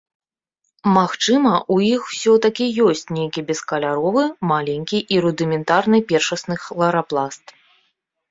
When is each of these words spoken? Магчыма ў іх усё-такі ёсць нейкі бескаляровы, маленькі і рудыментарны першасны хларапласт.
Магчыма 0.97 1.49
ў 1.73 1.97
іх 1.97 2.07
усё-такі 2.13 2.65
ёсць 2.87 3.03
нейкі 3.17 3.43
бескаляровы, 3.49 4.23
маленькі 4.51 4.97
і 5.17 5.21
рудыментарны 5.25 5.97
першасны 6.13 6.55
хларапласт. 6.65 7.45